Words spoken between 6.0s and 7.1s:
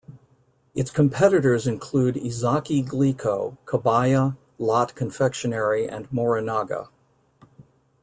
Morinaga.